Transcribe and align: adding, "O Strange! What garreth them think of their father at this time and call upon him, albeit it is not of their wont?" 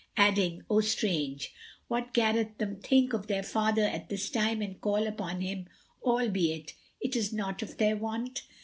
adding, 0.17 0.63
"O 0.67 0.81
Strange! 0.81 1.53
What 1.87 2.11
garreth 2.11 2.57
them 2.57 2.77
think 2.77 3.13
of 3.13 3.27
their 3.27 3.43
father 3.43 3.83
at 3.83 4.09
this 4.09 4.31
time 4.31 4.59
and 4.63 4.81
call 4.81 5.05
upon 5.05 5.41
him, 5.41 5.67
albeit 6.01 6.73
it 6.99 7.15
is 7.15 7.31
not 7.31 7.61
of 7.61 7.77
their 7.77 7.95
wont?" 7.95 8.41